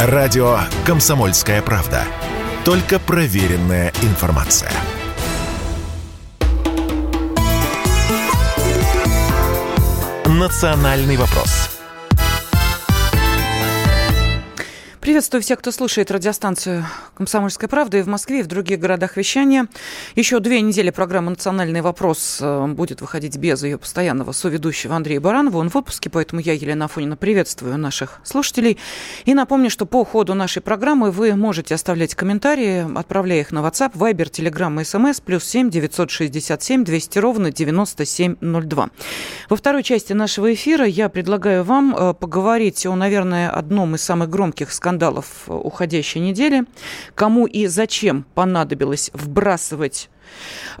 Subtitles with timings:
[0.00, 2.04] Радио «Комсомольская правда».
[2.64, 4.70] Только проверенная информация.
[10.24, 11.80] «Национальный вопрос»
[15.00, 16.86] Приветствую всех, кто слушает радиостанцию
[17.18, 19.66] «Комсомольская правда» и в Москве, и в других городах вещания.
[20.14, 25.58] Еще две недели программа «Национальный вопрос» э, будет выходить без ее постоянного соведущего Андрея Баранова.
[25.58, 28.78] Он в отпуске, поэтому я, Елена Афонина, приветствую наших слушателей.
[29.24, 33.92] И напомню, что по ходу нашей программы вы можете оставлять комментарии, отправляя их на WhatsApp,
[33.94, 38.90] Viber, Telegram и SMS, плюс 7 967 200 ровно 9702.
[39.48, 44.30] Во второй части нашего эфира я предлагаю вам э, поговорить о, наверное, одном из самых
[44.30, 46.64] громких скандалов скандалов уходящей недели.
[47.14, 50.10] Кому и зачем понадобилось вбрасывать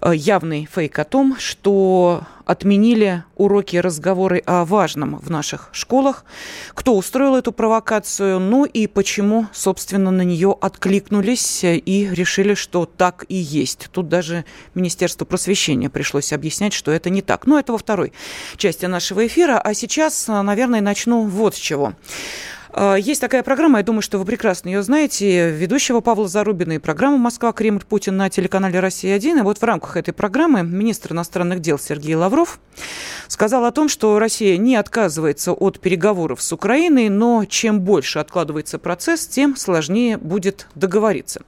[0.00, 6.24] э, явный фейк о том, что отменили уроки разговоры о важном в наших школах,
[6.72, 13.26] кто устроил эту провокацию, ну и почему, собственно, на нее откликнулись и решили, что так
[13.28, 13.88] и есть.
[13.92, 17.46] Тут даже Министерство просвещения пришлось объяснять, что это не так.
[17.46, 18.14] Но это во второй
[18.56, 19.60] части нашего эфира.
[19.60, 21.92] А сейчас, наверное, начну вот с чего.
[22.70, 26.78] А, есть такая программа, я думаю, что вы прекрасно ее знаете, ведущего Павла Зарубина и
[26.78, 29.38] программа «Москва, Кремль, Путин» на телеканале «Россия-1».
[29.38, 32.60] И вот в рамках этой программы министр иностранных дел Сергей Лавров
[33.26, 38.78] сказал о том, что Россия не отказывается от переговоров с Украиной, но чем больше откладывается
[38.78, 41.42] процесс, тем сложнее будет договориться.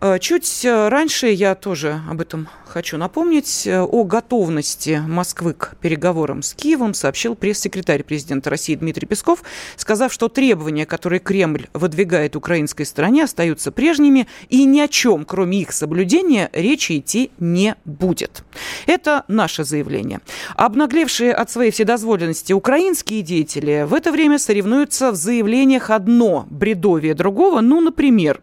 [0.00, 6.42] А, чуть раньше я тоже об этом хочу напомнить, э, о готовности Москвы к переговорам
[6.42, 9.44] с Киевом сообщил пресс-секретарь президента России Дмитрий Песков,
[9.76, 15.60] сказав, что требования, которые Кремль выдвигает украинской стороне, остаются прежними, и ни о чем, кроме
[15.60, 18.42] их соблюдения, речи идти не будет.
[18.86, 20.18] Это наше заявление.
[20.56, 27.60] Обнаглевшие от своей вседозволенности украинские деятели в это время соревнуются в заявлениях одно бредовие другого.
[27.60, 28.40] Ну, например,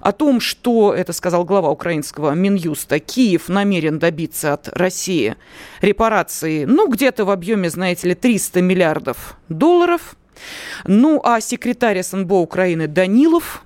[0.00, 5.36] о том, что, это сказал глава украинского Минюста, Киев намерен добиться от России
[5.82, 10.16] репарации, ну, где-то в объеме, знаете ли, 300 миллиардов долларов.
[10.86, 13.62] Ну, а секретарь СНБО Украины Данилов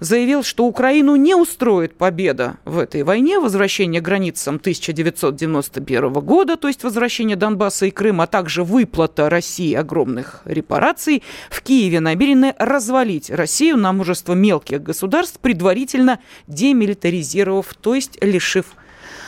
[0.00, 6.84] заявил, что Украину не устроит победа в этой войне, возвращение границам 1991 года, то есть
[6.84, 11.22] возвращение Донбасса и Крыма, а также выплата России огромных репараций.
[11.50, 18.66] В Киеве намерены развалить Россию на множество мелких государств, предварительно демилитаризировав, то есть лишив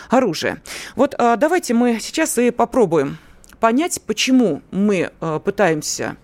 [0.08, 0.62] оружия.
[0.96, 3.18] Вот а, давайте мы сейчас и попробуем
[3.60, 6.16] понять, почему мы а, пытаемся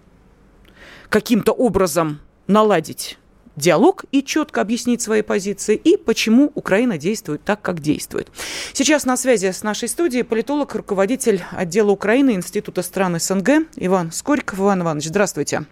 [1.09, 3.19] каким-то образом наладить
[3.57, 8.29] диалог и четко объяснить свои позиции, и почему Украина действует так, как действует.
[8.73, 14.61] Сейчас на связи с нашей студией политолог, руководитель отдела Украины Института стран СНГ Иван Скориков.
[14.61, 15.65] Иван Иванович, здравствуйте.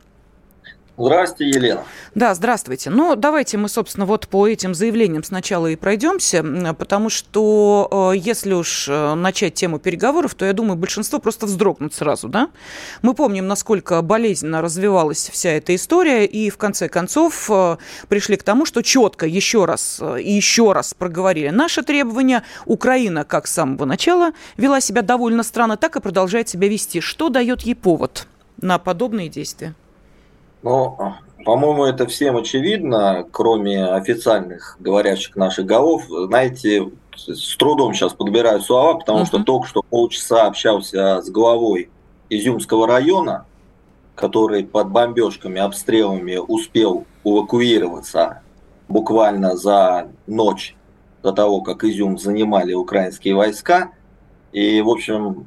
[0.96, 1.84] Здравствуйте, Елена.
[2.14, 2.88] Да, здравствуйте.
[2.88, 6.44] Ну, давайте мы, собственно, вот по этим заявлениям сначала и пройдемся,
[6.78, 11.94] потому что э, если уж э, начать тему переговоров, то, я думаю, большинство просто вздрогнут
[11.94, 12.48] сразу, да?
[13.02, 17.76] Мы помним, насколько болезненно развивалась вся эта история, и в конце концов э,
[18.06, 22.44] пришли к тому, что четко еще раз и еще раз проговорили наши требования.
[22.66, 27.00] Украина, как с самого начала вела себя довольно странно, так и продолжает себя вести.
[27.00, 28.28] Что дает ей повод
[28.60, 29.74] на подобные действия?
[30.64, 30.96] Ну,
[31.44, 36.04] по-моему, это всем очевидно, кроме официальных говорящих наших голов.
[36.08, 39.26] Знаете, с трудом сейчас подбираю слова, потому uh-huh.
[39.26, 41.90] что только что полчаса общался с главой
[42.30, 43.44] Изюмского района,
[44.14, 48.40] который под бомбежками, обстрелами успел эвакуироваться
[48.88, 50.76] буквально за ночь
[51.22, 53.90] до того, как Изюм занимали украинские войска.
[54.52, 55.46] И, в общем,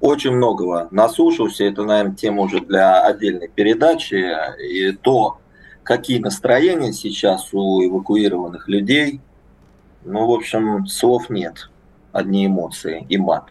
[0.00, 1.64] очень многого наслушался.
[1.64, 4.34] Это, наверное, тема уже для отдельной передачи.
[4.62, 5.38] И то,
[5.82, 9.20] какие настроения сейчас у эвакуированных людей,
[10.04, 11.70] ну, в общем, слов нет.
[12.12, 13.44] Одни эмоции и мат,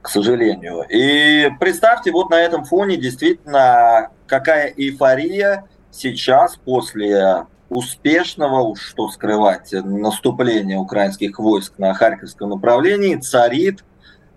[0.00, 0.84] к сожалению.
[0.88, 10.78] И представьте, вот на этом фоне действительно какая эйфория сейчас после успешного, что скрывать, наступления
[10.78, 13.84] украинских войск на Харьковском направлении царит–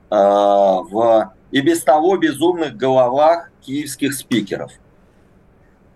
[0.09, 4.71] в и без того безумных головах киевских спикеров.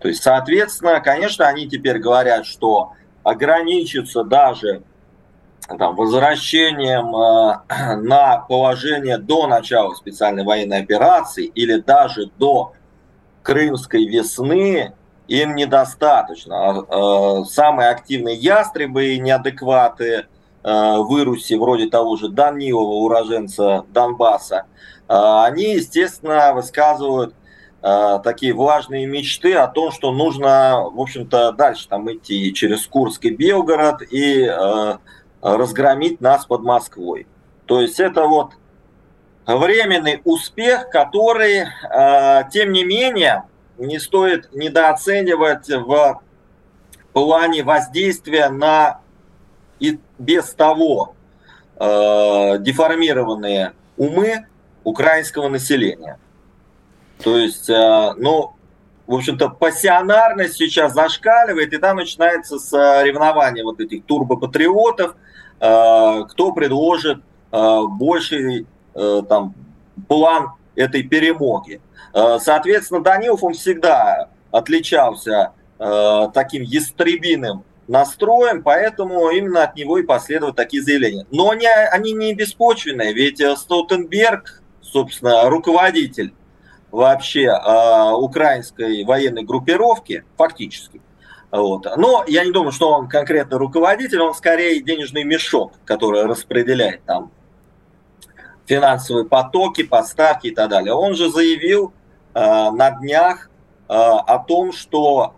[0.00, 4.82] То есть, соответственно, конечно, они теперь говорят, что ограничатся даже
[5.78, 12.72] там, возвращением э, на положение до начала специальной военной операции или даже до
[13.42, 14.92] Крымской весны
[15.26, 16.84] им недостаточно.
[16.86, 20.33] Э, самые активные ястребы и неадекваты Э,
[20.64, 24.64] выруси, вроде того же Данилова, уроженца Донбасса,
[25.08, 25.14] э,
[25.44, 27.34] они, естественно, высказывают
[27.82, 33.26] э, такие влажные мечты о том, что нужно, в общем-то, дальше там идти через Курск
[33.26, 34.96] и Белгород и э,
[35.42, 37.26] разгромить нас под Москвой.
[37.66, 38.52] То есть это вот
[39.46, 43.44] временный успех, который, э, тем не менее,
[43.76, 46.22] не стоит недооценивать в
[47.12, 49.00] плане воздействия на
[49.80, 51.14] и без того
[51.76, 54.46] э, деформированные умы
[54.84, 56.18] украинского населения.
[57.22, 58.52] То есть, э, ну,
[59.06, 62.72] в общем-то, пассионарность сейчас зашкаливает, и там начинается с
[63.02, 65.14] ревнования вот этих турбопатриотов,
[65.60, 67.18] э, кто предложит
[67.52, 69.54] э, больший э, там,
[70.08, 71.80] план этой перемоги.
[72.12, 80.02] Э, соответственно, Данилов, он всегда отличался э, таким ястребиным настроем, поэтому именно от него и
[80.02, 81.26] последуют такие заявления.
[81.30, 86.34] Но они, они не беспочвенные, ведь э, Столтенберг, собственно, руководитель
[86.90, 91.00] вообще э, украинской военной группировки, фактически.
[91.50, 91.86] Вот.
[91.96, 97.30] Но я не думаю, что он конкретно руководитель, он скорее денежный мешок, который распределяет там
[98.66, 100.94] финансовые потоки, поставки и так далее.
[100.94, 101.92] Он же заявил
[102.34, 103.50] э, на днях
[103.88, 105.34] э, о том, что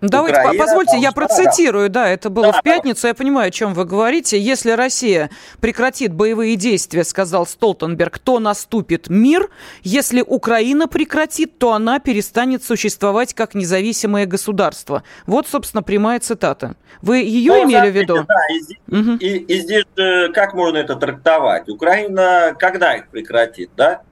[0.00, 3.74] Давайте, Украина, позвольте, я процитирую, да, это было да, в пятницу, я понимаю, о чем
[3.74, 4.38] вы говорите.
[4.38, 5.30] Если Россия
[5.60, 9.50] прекратит боевые действия, сказал Столтенберг, то наступит мир.
[9.82, 15.04] Если Украина прекратит, то она перестанет существовать как независимое государство.
[15.26, 16.74] Вот, собственно, прямая цитата.
[17.00, 18.26] Вы ее ну, имели в виду?
[18.28, 19.16] Да, и, здесь, угу.
[19.20, 21.68] и, и здесь же как можно это трактовать?
[21.68, 24.02] Украина когда их прекратит, да?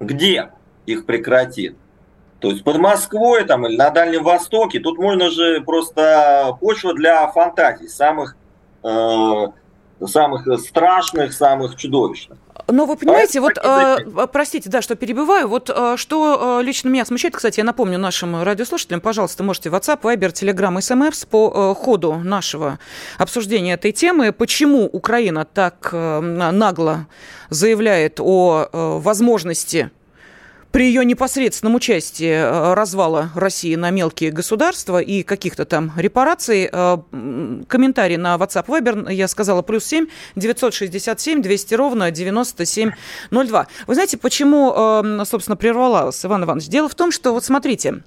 [0.00, 0.50] Где
[0.86, 1.76] их прекратит?
[2.44, 7.26] То есть под Москвой там, или на Дальнем Востоке, тут можно же просто почва для
[7.28, 8.36] фантазий, самых,
[8.82, 9.46] э,
[10.04, 12.36] самых страшных, самых чудовищных.
[12.68, 17.06] Но вы понимаете, вот, э, простите, да, что перебиваю, вот э, что э, лично меня
[17.06, 22.16] смущает, кстати, я напомню нашим радиослушателям, пожалуйста, можете WhatsApp, Viber, Telegram, SMS по э, ходу
[22.16, 22.78] нашего
[23.16, 27.06] обсуждения этой темы, почему Украина так э, нагло
[27.48, 29.90] заявляет о э, возможности
[30.74, 36.68] при ее непосредственном участии э, развала России на мелкие государства и каких-то там репараций.
[36.72, 36.98] Э,
[37.68, 43.66] комментарий на WhatsApp Viber, я сказала, плюс 7 967 200 ровно 9702.
[43.86, 46.66] Вы знаете, почему, э, собственно, прервалась Иван Иванович?
[46.66, 48.02] Дело в том, что, вот смотрите,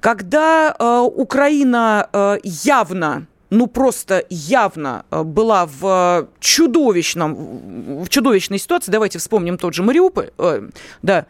[0.00, 0.76] когда
[1.14, 8.90] Украина явно ну просто явно э, была в чудовищном, в чудовищной ситуации.
[8.90, 10.30] Давайте вспомним тот же Мариуполь.
[10.38, 10.70] Э,
[11.02, 11.26] да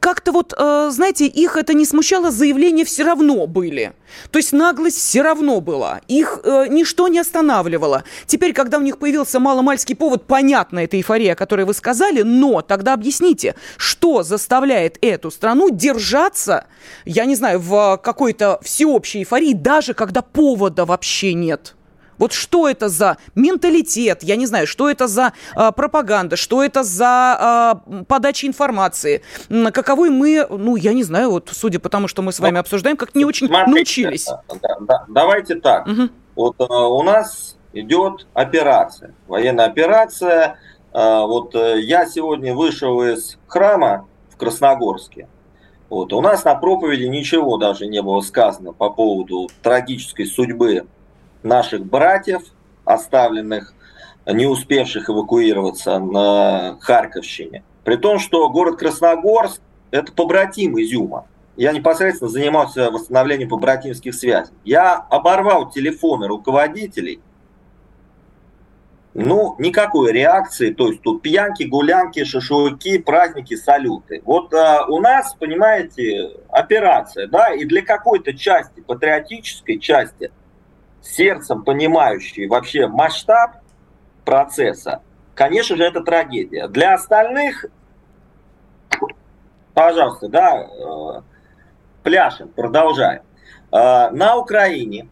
[0.00, 3.92] как-то вот, э, знаете, их это не смущало, заявления все равно были.
[4.30, 6.00] То есть наглость все равно была.
[6.08, 8.04] Их э, ничто не останавливало.
[8.26, 12.62] Теперь, когда у них появился маломальский повод, понятно, это эйфория, о которой вы сказали, но
[12.62, 16.66] тогда объясните, что заставляет эту страну держаться,
[17.04, 21.74] я не знаю, в какой-то всеобщей эйфории, даже когда повода вообще нет.
[22.20, 26.84] Вот что это за менталитет, я не знаю, что это за э, пропаганда, что это
[26.84, 29.22] за э, подача информации,
[29.72, 32.60] каковой мы, ну, я не знаю, вот судя по тому, что мы с вами ну,
[32.60, 34.26] обсуждаем, как не очень смотрите, научились.
[34.26, 35.86] Да, да, давайте так.
[35.86, 36.08] Угу.
[36.36, 40.58] Вот э, у нас идет операция, военная операция.
[40.92, 45.26] Э, вот э, я сегодня вышел из храма в Красногорске.
[45.88, 46.12] Вот.
[46.12, 50.86] У нас на проповеди ничего даже не было сказано по поводу трагической судьбы
[51.42, 52.42] наших братьев,
[52.84, 53.74] оставленных,
[54.26, 57.64] не успевших эвакуироваться на Харьковщине.
[57.84, 61.26] При том, что город Красногорск– это побратим Изюма.
[61.56, 64.52] Я непосредственно занимался восстановлением побратимских связей.
[64.64, 67.20] Я оборвал телефоны руководителей,
[69.12, 74.22] ну, никакой реакции, то есть тут пьянки, гулянки, шашлыки, праздники, салюты.
[74.24, 80.30] Вот а, у нас, понимаете, операция, да, и для какой-то части, патриотической части,
[81.02, 83.56] сердцем понимающий вообще масштаб
[84.24, 85.02] процесса,
[85.34, 86.68] конечно же, это трагедия.
[86.68, 87.66] Для остальных,
[89.74, 91.22] пожалуйста, да, э,
[92.02, 93.22] пляшем, продолжаем.
[93.72, 95.08] Э, на Украине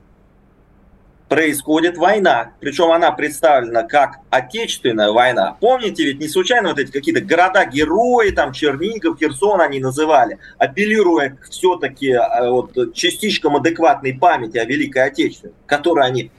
[1.28, 2.52] происходит война.
[2.60, 5.56] Причем она представлена как отечественная война.
[5.60, 12.12] Помните, ведь не случайно вот эти какие-то города-герои, там Чернигов, Херсон они называли, апеллируя все-таки
[12.12, 16.30] э, вот, частичкам адекватной памяти о Великой Отечественной, которую они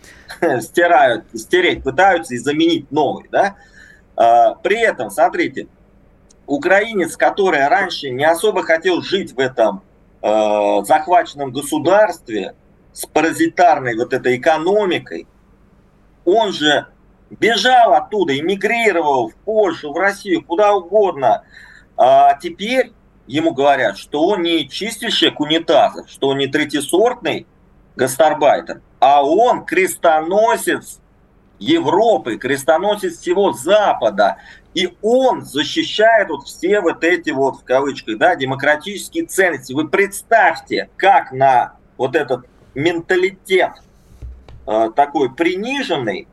[0.62, 3.26] стирают, стереть пытаются и заменить новой.
[3.32, 3.56] Да?
[4.16, 5.68] А, при этом, смотрите,
[6.48, 9.84] украинец, который раньше не особо хотел жить в этом
[10.22, 12.56] э, захваченном государстве,
[12.94, 15.28] с паразитарной вот этой экономикой,
[16.26, 16.88] он же
[17.30, 21.44] бежал оттуда, эмигрировал в Польшу, в Россию, куда угодно,
[22.00, 22.94] А теперь
[23.28, 27.46] ему говорят, что он не чистильщик унитазов, что он не третисортный
[27.98, 31.02] гастарбайтер, а он крестоносец
[31.60, 34.38] Европы, крестоносец всего Запада.
[34.74, 39.74] И он защищает вот все вот эти вот, в кавычках, да, демократические ценности.
[39.74, 43.72] Вы представьте, как на вот этот менталитет
[44.68, 46.28] э, такой приниженный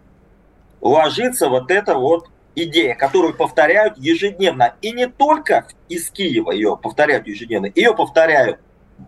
[0.80, 4.74] ложится вот эта вот идея, которую повторяют ежедневно.
[4.80, 8.58] И не только из Киева ее повторяют ежедневно, ее повторяют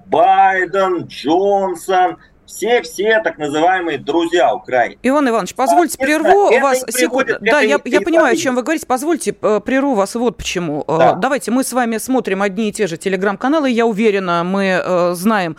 [0.07, 4.99] Байден, Джонсон, все-все так называемые друзья Украины.
[5.03, 7.37] Иван Иванович, позвольте, прерву вас секунду.
[7.41, 8.87] Да, я, я понимаю, о чем вы говорите.
[8.87, 10.85] Позвольте, э, прерву вас вот почему.
[10.89, 11.13] Э, да.
[11.15, 13.71] Давайте, мы с вами смотрим одни и те же телеграм-каналы.
[13.71, 15.57] Я уверена, мы знаем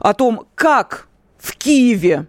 [0.00, 1.08] о том, как
[1.42, 2.28] в Киеве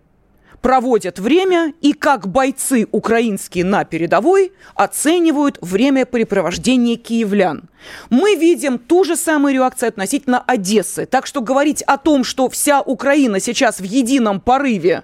[0.62, 7.70] проводят время и как бойцы украинские на передовой оценивают времяпрепровождение киевлян.
[8.10, 11.05] Мы видим ту же самую реакцию относительно Одессы.
[11.05, 15.03] Так что говорить о том, что вся Украина сейчас в едином порыве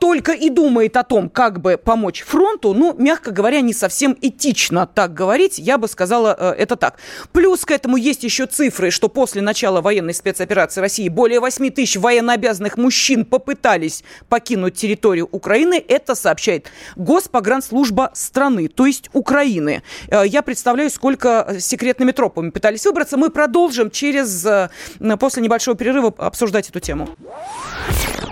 [0.00, 4.86] только и думает о том, как бы помочь фронту, ну, мягко говоря, не совсем этично
[4.86, 6.96] так говорить, я бы сказала э, это так.
[7.32, 11.96] Плюс к этому есть еще цифры, что после начала военной спецоперации России более 8 тысяч
[11.96, 15.82] военнообязанных мужчин попытались покинуть территорию Украины.
[15.86, 19.82] Это сообщает Госпогранслужба страны, то есть Украины.
[20.08, 23.16] Э, я представляю, сколько секретными тропами пытались выбраться.
[23.16, 24.70] Мы продолжим через, э,
[25.18, 27.08] после небольшого перерыва обсуждать эту тему.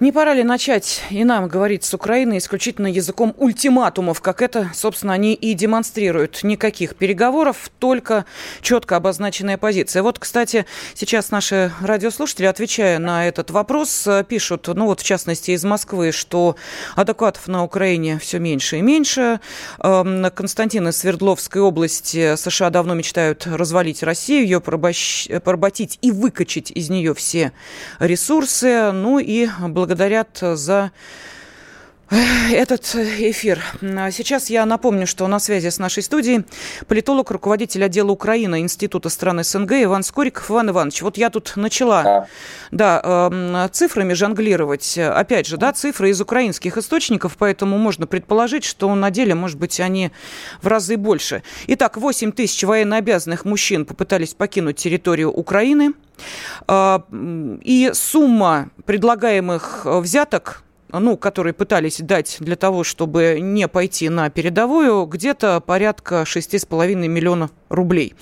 [0.00, 5.12] Не пора ли начать и нам говорить с Украиной исключительно языком ультиматумов, как это, собственно,
[5.12, 6.42] они и демонстрируют?
[6.42, 8.24] Никаких переговоров, только
[8.62, 10.02] четко обозначенная позиция.
[10.02, 10.64] Вот, кстати,
[10.94, 16.56] сейчас наши радиослушатели, отвечая на этот вопрос, пишут, ну вот в частности из Москвы, что
[16.96, 19.38] адекватов на Украине все меньше и меньше.
[19.80, 26.88] Эм, Константин из Свердловской области США давно мечтают развалить Россию, ее поработить и выкачать из
[26.88, 27.52] нее все
[27.98, 28.92] ресурсы.
[28.92, 30.90] Ну и благодаря благодарят за
[32.10, 33.62] этот эфир.
[33.80, 36.44] Сейчас я напомню, что на связи с нашей студией
[36.88, 40.50] политолог, руководитель отдела Украины Института стран СНГ Иван Скориков.
[40.50, 42.26] Иван Иванович, вот я тут начала да.
[42.72, 44.98] Да, э, цифрами жонглировать.
[44.98, 49.78] Опять же, да, цифры из украинских источников, поэтому можно предположить, что на деле, может быть,
[49.78, 50.10] они
[50.62, 51.44] в разы больше.
[51.68, 55.92] Итак, 8 тысяч военнообязанных мужчин попытались покинуть территорию Украины.
[56.66, 64.30] Э, и сумма предлагаемых взяток ну, которые пытались дать для того, чтобы не пойти на
[64.30, 68.14] передовую, где-то порядка 6,5 миллионов рублей.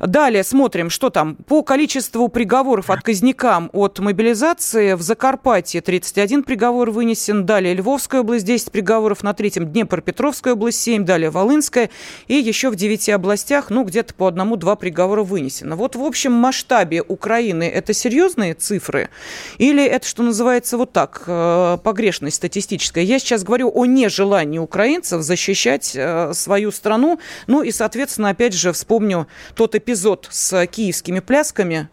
[0.00, 1.34] Далее смотрим, что там.
[1.34, 8.70] По количеству приговоров отказникам от мобилизации в Закарпатье 31 приговор вынесен, далее Львовская область 10
[8.70, 11.90] приговоров, на третьем Днепропетровская область 7, далее Волынская,
[12.28, 15.76] и еще в 9 областях, ну, где-то по одному-два приговора вынесено.
[15.76, 19.10] Вот в общем масштабе Украины это серьезные цифры?
[19.58, 23.02] Или это, что называется, вот так, э, погрешность статистическая?
[23.02, 28.72] Я сейчас говорю о нежелании украинцев защищать э, свою страну, ну и, соответственно, опять же,
[28.72, 31.88] в вспомню тот эпизод с киевскими плясками,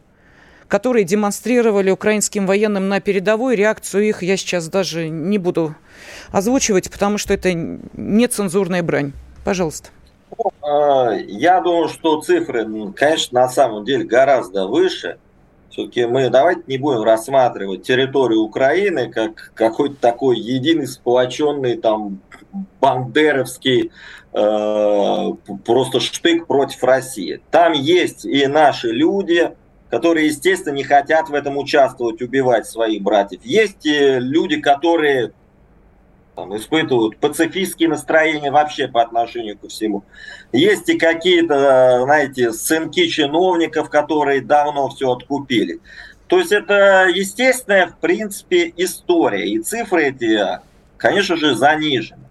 [0.67, 3.55] которые демонстрировали украинским военным на передовой.
[3.55, 5.73] Реакцию их я сейчас даже не буду
[6.33, 9.13] озвучивать, потому что это нецензурная брань.
[9.45, 9.89] Пожалуйста.
[10.61, 15.17] А, я думаю, что цифры, конечно, на самом деле гораздо выше.
[15.71, 22.19] Все-таки мы давайте не будем рассматривать территорию Украины как какой-то такой единый сплоченный там
[22.81, 23.91] бандеровский
[24.33, 25.27] э,
[25.65, 27.41] просто штык против России.
[27.51, 29.51] Там есть и наши люди,
[29.89, 33.39] которые, естественно, не хотят в этом участвовать, убивать своих братьев.
[33.45, 35.31] Есть и люди, которые
[36.35, 40.03] там, испытывают пацифистские настроения вообще по отношению ко всему.
[40.51, 45.79] Есть и какие-то, знаете, сынки чиновников, которые давно все откупили.
[46.27, 49.49] То есть это естественная, в принципе, история.
[49.49, 50.39] И цифры эти,
[50.97, 52.23] конечно же, занижены.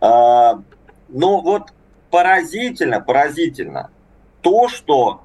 [0.00, 0.60] А,
[1.08, 1.68] но вот
[2.10, 3.90] поразительно, поразительно
[4.40, 5.22] то, что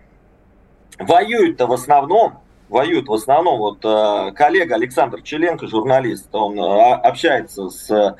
[1.00, 2.43] воюют-то в основном,
[2.74, 8.16] воюют в основном, вот э, коллега Александр Челенко, журналист, он э, общается с э,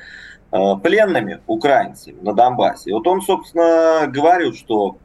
[0.82, 2.94] пленными украинцами на Донбассе.
[2.94, 4.96] Вот он, собственно, говорит, что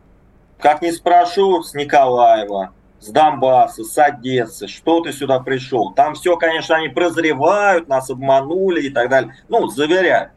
[0.60, 5.94] как не спрошу с Николаева, с Донбасса, с Одессы, что ты сюда пришел.
[5.94, 9.36] Там все, конечно, они прозревают, нас обманули и так далее.
[9.48, 10.32] Ну, заверяют.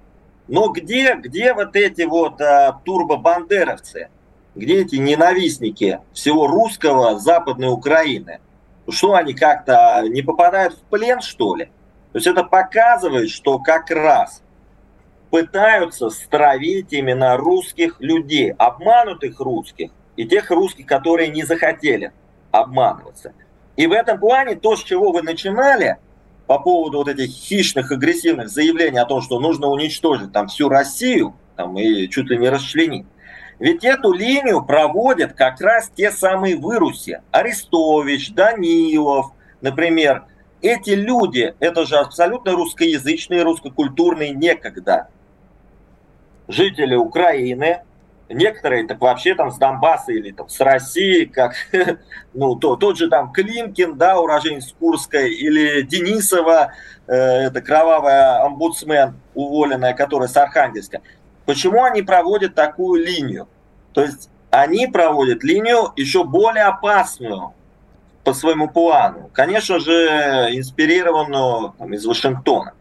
[0.49, 4.09] Но где, где вот эти вот а, турбобандеровцы?
[4.55, 8.41] Где эти ненавистники всего русского Западной Украины?
[8.93, 11.67] Что они как-то не попадают в плен, что ли?
[12.13, 14.43] То есть это показывает, что как раз
[15.31, 22.13] пытаются стравить именно русских людей, обманутых русских и тех русских, которые не захотели
[22.51, 23.33] обманываться.
[23.77, 25.97] И в этом плане то, с чего вы начинали,
[26.47, 31.35] по поводу вот этих хищных, агрессивных заявлений о том, что нужно уничтожить там всю Россию,
[31.57, 33.07] там, и чуть ли не расчленить,
[33.63, 37.23] ведь эту линию проводят как раз те самые выруси.
[37.31, 39.27] Арестович, Данилов,
[39.61, 40.25] например.
[40.61, 45.11] Эти люди, это же абсолютно русскоязычные, русскокультурные некогда
[46.49, 47.83] жители Украины,
[48.29, 51.55] некоторые так вообще там с Донбасса или там с России, как
[52.35, 56.73] ну, то, тот же там Климкин, да, уроженец Курской, или Денисова,
[57.07, 61.01] э, это кровавая омбудсмен уволенная, которая с Архангельска.
[61.47, 63.49] Почему они проводят такую линию?
[63.93, 67.55] То есть они проводят линию еще более опасную
[68.25, 69.31] по своему плану.
[69.33, 69.93] Конечно же,
[70.53, 72.75] инспирированную там, из Вашингтона.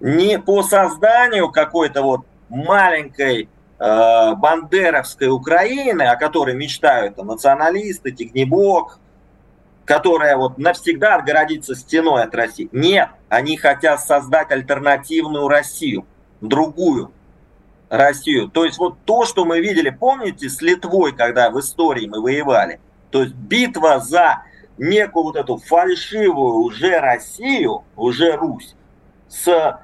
[0.00, 3.48] Не по созданию какой-то вот маленькой
[3.78, 8.98] э, бандеровской Украины, о которой мечтают там, националисты, Тигнебок,
[9.84, 12.68] которая вот навсегда отгородится стеной от России.
[12.72, 16.06] Нет, они хотят создать альтернативную Россию,
[16.40, 17.12] другую
[17.96, 18.48] Россию.
[18.48, 22.80] То есть вот то, что мы видели, помните, с Литвой, когда в истории мы воевали,
[23.10, 24.42] то есть битва за
[24.76, 28.74] некую вот эту фальшивую уже Россию, уже Русь,
[29.28, 29.78] с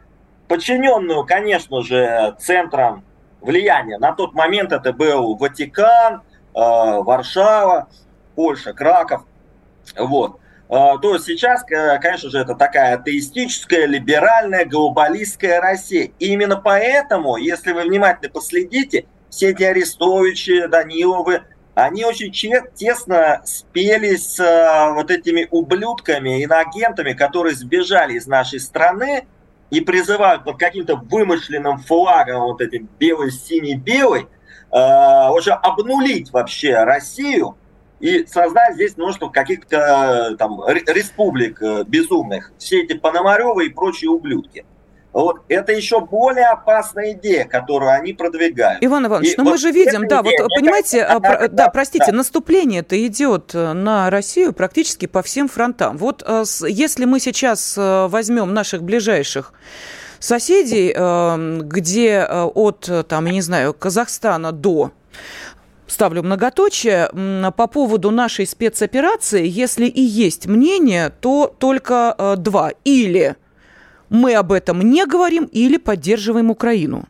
[0.48, 3.04] подчиненную, конечно же, центром
[3.40, 3.98] влияния.
[3.98, 6.20] На тот момент это был Ватикан, э,
[6.54, 7.88] Варшава,
[8.34, 9.22] Польша, Краков.
[9.96, 10.39] Вот.
[10.70, 16.12] Э, то сейчас, конечно же, это такая атеистическая, либеральная, глобалистская Россия.
[16.20, 21.42] И именно поэтому, если вы внимательно последите, все эти Арестовичи, Даниловы,
[21.74, 22.32] они очень
[22.74, 29.26] тесно спелись с э, вот этими ублюдками, иноагентами, которые сбежали из нашей страны,
[29.70, 34.26] и призывают под каким-то вымышленным флагом, вот этим белый-синий-белый,
[34.72, 37.56] э, уже обнулить вообще Россию
[38.00, 42.52] и создать здесь множество каких-то там республик э, безумных.
[42.58, 44.64] Все эти Пономаревы и прочие ублюдки.
[45.12, 48.82] Вот это еще более опасная идея, которую они продвигают.
[48.82, 51.48] Иван Иванович, и ну вот мы же видим, да, идея, вот понимаете, кажется, про, да,
[51.48, 52.18] да, простите, да.
[52.18, 55.96] наступление-то идет э, на Россию практически по всем фронтам.
[55.96, 59.52] Вот э, если мы сейчас э, возьмем наших ближайших
[60.20, 60.92] соседей,
[61.64, 64.92] где от, там, я не знаю, Казахстана до
[65.90, 67.10] ставлю многоточие,
[67.52, 72.72] по поводу нашей спецоперации, если и есть мнение, то только два.
[72.84, 73.36] Или
[74.08, 77.08] мы об этом не говорим или поддерживаем Украину.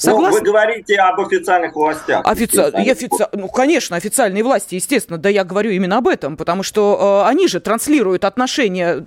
[0.00, 0.40] Согласны?
[0.40, 2.22] Вы говорите об официальных властях.
[2.24, 2.58] Офици...
[2.58, 3.26] Офици...
[3.32, 5.18] Ну, конечно, официальные власти, естественно.
[5.18, 9.04] Да я говорю именно об этом, потому что э, они же транслируют отношения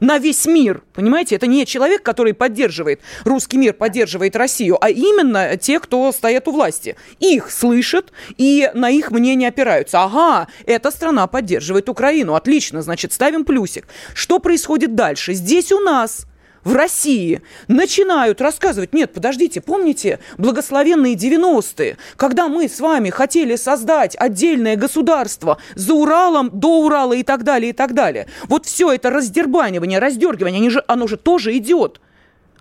[0.00, 0.82] на весь мир.
[0.94, 6.48] Понимаете, это не человек, который поддерживает, русский мир поддерживает Россию, а именно те, кто стоят
[6.48, 6.96] у власти.
[7.18, 10.02] Их слышат и на их мнение опираются.
[10.02, 12.34] Ага, эта страна поддерживает Украину.
[12.34, 13.86] Отлично, значит, ставим плюсик.
[14.14, 15.34] Что происходит дальше?
[15.34, 16.26] Здесь у нас
[16.64, 24.16] в России начинают рассказывать, нет, подождите, помните благословенные 90-е, когда мы с вами хотели создать
[24.18, 28.26] отдельное государство за Уралом, до Урала и так далее, и так далее.
[28.48, 32.00] Вот все это раздербанивание, раздергивание, они же, оно же тоже идет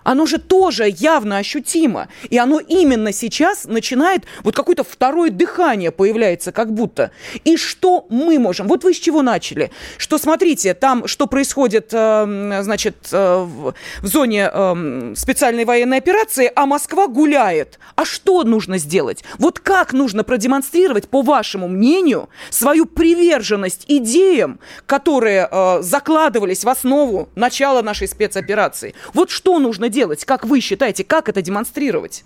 [0.07, 2.07] оно же тоже явно ощутимо.
[2.29, 7.11] И оно именно сейчас начинает, вот какое-то второе дыхание появляется как будто.
[7.43, 8.69] И что мы можем?
[8.69, 9.69] Вот вы с чего начали?
[9.97, 16.65] Что, смотрите, там, что происходит, э, значит, э, в, зоне э, специальной военной операции, а
[16.65, 17.77] Москва гуляет.
[17.95, 19.25] А что нужно сделать?
[19.37, 27.27] Вот как нужно продемонстрировать, по вашему мнению, свою приверженность идеям, которые э, закладывались в основу
[27.35, 28.95] начала нашей спецоперации?
[29.13, 29.96] Вот что нужно делать?
[29.97, 30.25] Делать?
[30.25, 32.23] Как вы считаете, как это демонстрировать?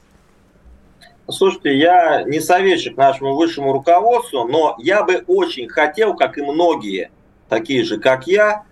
[1.29, 7.11] Слушайте, я не советчик нашему высшему руководству, но я бы очень хотел, как и многие,
[7.47, 8.65] такие же, как я,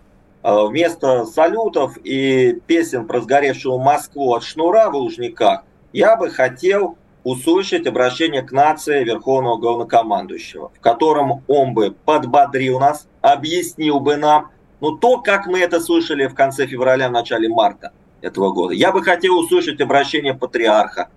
[0.43, 6.97] э, вместо салютов и песен про сгоревшую Москву от шнура в Лужниках, я бы хотел
[7.23, 14.49] услышать обращение к нации Верховного Главнокомандующего, в котором он бы подбодрил нас, объяснил бы нам,
[14.81, 18.73] ну то, как мы это слышали в конце февраля, в начале марта, этого года.
[18.73, 21.09] Я бы хотел услышать обращение патриарха,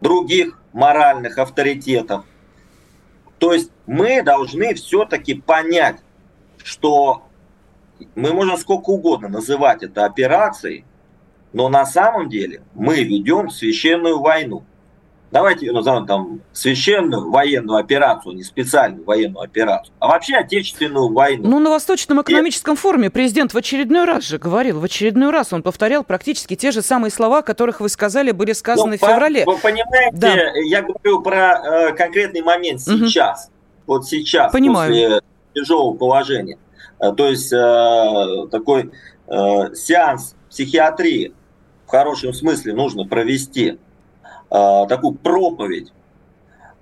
[0.00, 2.24] других моральных авторитетов,
[3.38, 6.00] То есть мы должны все-таки понять,
[6.62, 7.24] что
[8.14, 10.84] мы можем сколько угодно называть это операцией,
[11.52, 14.64] но на самом деле мы ведем священную войну.
[15.32, 21.48] Давайте ее назовем там священную военную операцию, не специальную военную операцию, а вообще отечественную войну.
[21.48, 22.76] Ну, на Восточном экономическом И...
[22.76, 26.80] форуме президент в очередной раз же говорил, в очередной раз он повторял практически те же
[26.80, 29.44] самые слова, которых вы сказали, были сказаны ну, в феврале.
[29.44, 30.34] Вы понимаете, да.
[30.64, 33.46] я говорю про э, конкретный момент сейчас.
[33.46, 33.52] Угу.
[33.86, 34.90] Вот сейчас, Понимаю.
[34.90, 35.20] после
[35.54, 36.58] тяжелого положения.
[37.00, 38.90] Э, то есть э, такой
[39.26, 41.34] э, сеанс психиатрии
[41.86, 43.78] в хорошем смысле нужно провести
[44.50, 45.92] э, такую проповедь.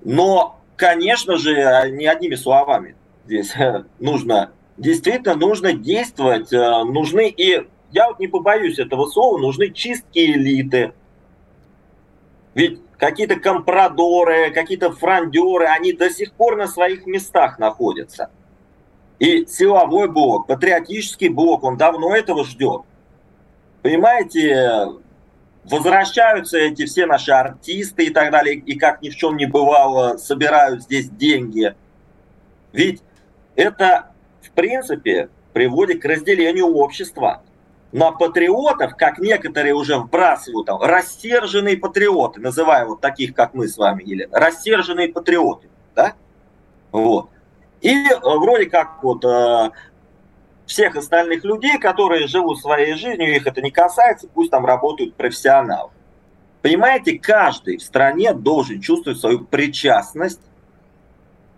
[0.03, 3.55] Но, конечно же, не одними словами здесь
[4.01, 10.19] нужно, действительно нужно действовать, э, нужны и, я вот не побоюсь этого слова, нужны чистки
[10.19, 10.93] элиты.
[12.55, 18.31] Ведь какие-то компрадоры, какие-то франдеры, они до сих пор на своих местах находятся.
[19.19, 22.83] И силовой блок, патриотический блок, он давно этого ждет.
[23.83, 24.89] Понимаете,
[25.65, 30.17] возвращаются эти все наши артисты и так далее, и как ни в чем не бывало,
[30.17, 31.75] собирают здесь деньги.
[32.73, 33.03] Ведь
[33.57, 34.11] это,
[34.43, 37.43] в принципе, приводит к разделению общества
[37.93, 43.79] на патриотов, как некоторые уже вбрасывают, там, рассерженные патриоты, называя вот таких, как мы с
[43.79, 46.15] вами, Елена, рассерженные патриоты, да?
[46.91, 47.31] Вот.
[47.81, 49.71] И э, вроде как вот э,
[50.67, 55.91] всех остальных людей, которые живут своей жизнью, их это не касается, пусть там работают профессионалы.
[56.63, 60.41] Понимаете, каждый в стране должен чувствовать свою причастность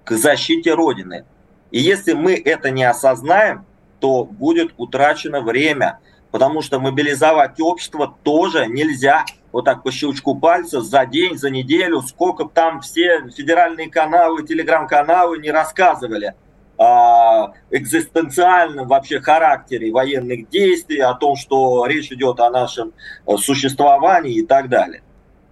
[0.04, 1.24] к защите Родины.
[1.70, 3.64] И если мы это не осознаем,
[4.00, 6.00] то будет утрачено время,
[6.32, 12.02] потому что мобилизовать общество тоже нельзя вот так по щелчку пальца за день, за неделю,
[12.02, 16.34] сколько там все федеральные каналы, телеграм-каналы не рассказывали–
[17.70, 22.92] экзистенциальном вообще характере военных действий, о том, что речь идет о нашем
[23.26, 25.02] э, существовании и так далее.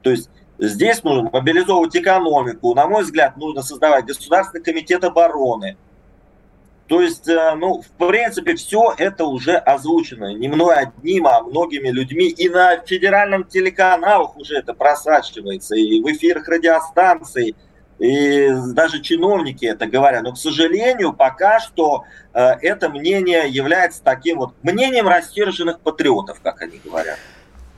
[0.03, 2.75] То есть здесь нужно мобилизовывать экономику.
[2.75, 5.77] На мой взгляд, нужно создавать Государственный комитет обороны.
[6.87, 11.89] То есть, э, ну, в принципе, все это уже озвучено не мной одним, а многими
[11.89, 12.29] людьми.
[12.29, 17.57] И на федеральном телеканалах уже это просачивается, и в эфирах радиостанций,
[17.99, 20.23] и даже чиновники это говорят.
[20.23, 26.63] Но, к сожалению, пока что э, это мнение является таким вот мнением рассерженных патриотов, как
[26.63, 27.19] они говорят.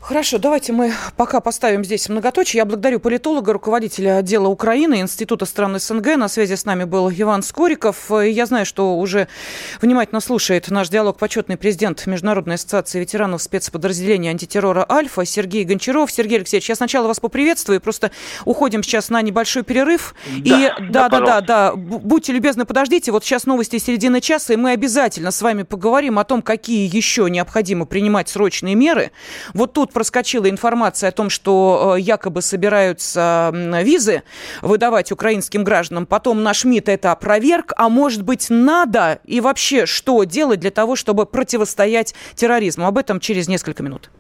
[0.07, 2.59] Хорошо, давайте мы пока поставим здесь многоточие.
[2.59, 6.15] Я благодарю политолога, руководителя отдела Украины, Института стран СНГ.
[6.15, 8.13] На связи с нами был Иван Скориков.
[8.13, 9.27] Я знаю, что уже
[9.83, 16.13] внимательно слушает наш диалог почетный президент Международной ассоциации ветеранов спецподразделения антитеррора «Альфа» Сергей Гончаров.
[16.13, 17.81] Сергей Алексеевич, я сначала вас поприветствую.
[17.81, 18.13] Просто
[18.45, 20.15] уходим сейчас на небольшой перерыв.
[20.39, 23.11] Да, и да, да, да, да, будьте любезны, подождите.
[23.11, 27.29] Вот сейчас новости середины часа, и мы обязательно с вами поговорим о том, какие еще
[27.29, 29.11] необходимо принимать срочные меры.
[29.53, 33.51] Вот тут проскочила информация о том, что э, якобы собираются
[33.83, 34.25] визы
[34.61, 36.05] выдавать украинским гражданам.
[36.05, 37.73] Потом наш МИД это опроверг.
[37.79, 39.21] А может быть, надо?
[39.25, 42.85] И вообще, что делать для того, чтобы противостоять терроризму?
[42.85, 44.11] Об этом через несколько минут.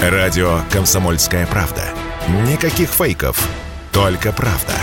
[0.00, 1.82] Радио «Комсомольская правда».
[2.48, 3.44] Никаких фейков,
[3.90, 4.74] только правда.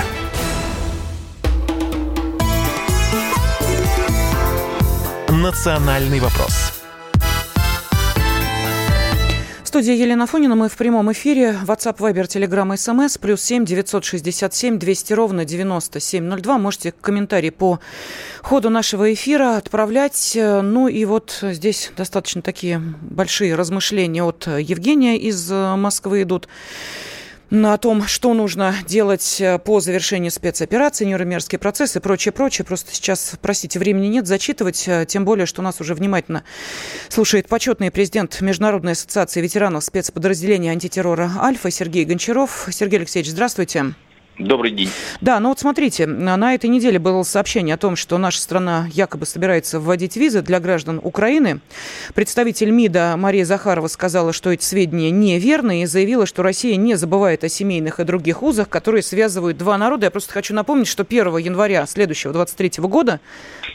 [5.30, 6.73] «Национальный вопрос»
[9.74, 10.54] студии Елена Фонина.
[10.54, 11.58] Мы в прямом эфире.
[11.66, 13.18] WhatsApp, Viber, Telegram, SMS.
[13.20, 16.58] Плюс 7 967 200 ровно 9702.
[16.60, 17.80] Можете комментарии по
[18.44, 20.34] ходу нашего эфира отправлять.
[20.36, 26.48] Ну и вот здесь достаточно такие большие размышления от Евгения из Москвы идут
[27.52, 32.66] о том, что нужно делать э, по завершению спецоперации, нейромерзкий процесс и прочее, прочее.
[32.66, 36.44] Просто сейчас, простите, времени нет зачитывать, э, тем более, что нас уже внимательно
[37.10, 42.68] слушает почетный президент Международной ассоциации ветеранов спецподразделения антитеррора «Альфа» Сергей Гончаров.
[42.72, 43.94] Сергей Алексеевич, здравствуйте.
[44.40, 44.90] Добрый день.
[45.22, 49.28] Да, ну вот смотрите, на этой неделе было сообщение о том, что наша страна якобы
[49.28, 51.60] собирается вводить визы для граждан Украины.
[52.16, 57.44] Представитель МИДа Мария Захарова сказала, что эти сведения неверны и заявила, что Россия не забывает
[57.44, 60.08] о семейных и других узах, которые связывают два народа.
[60.08, 63.20] Я просто хочу напомнить, что 1 января следующего 23 года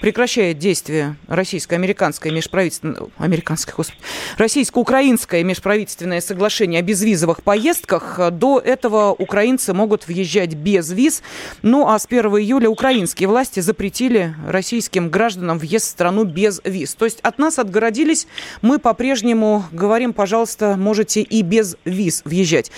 [0.00, 3.02] прекращает действие российско-американское межправительственное...
[3.18, 4.00] Американское, господи.
[4.38, 8.18] Российско-украинское межправительственное соглашение о безвизовых поездках.
[8.32, 11.22] До этого украинцы могут въезжать въезжать без виз.
[11.62, 16.94] Ну а с 1 июля украинские власти запретили российским гражданам въезд в страну без виз.
[16.94, 18.26] То есть от нас отгородились.
[18.62, 22.70] Мы по-прежнему говорим, пожалуйста, можете и без виз въезжать.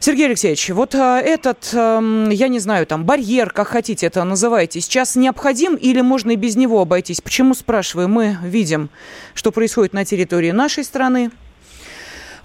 [0.00, 2.00] Сергей Алексеевич, вот а, этот, а,
[2.30, 6.56] я не знаю, там барьер, как хотите это называйте, сейчас необходим или можно и без
[6.56, 7.20] него обойтись?
[7.20, 8.90] Почему, спрашиваю, мы видим,
[9.34, 11.30] что происходит на территории нашей страны,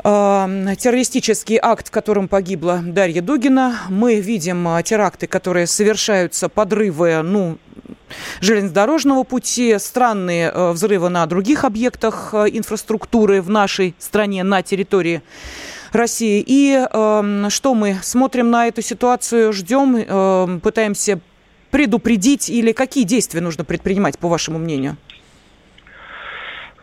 [0.04, 3.80] террористический акт, в котором погибла Дарья Дугина.
[3.90, 7.58] Мы видим а, теракты, которые совершаются, подрывы, ну,
[8.42, 15.22] железнодорожного пути, странные э, взрывы на других объектах э, инфраструктуры в нашей стране, на территории
[15.92, 16.44] России.
[16.46, 21.20] И э, что мы смотрим на эту ситуацию, ждем, э, пытаемся
[21.72, 24.98] предупредить или какие действия нужно предпринимать, по вашему мнению?